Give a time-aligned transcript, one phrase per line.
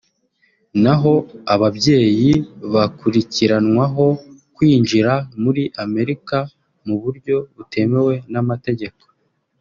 [0.83, 1.13] naho
[1.53, 2.31] ababyeyi
[2.73, 4.05] bakurikiranwaho
[4.55, 6.37] kwinjira muri Amerika
[6.85, 9.01] mu buryo butemewe n’amategeko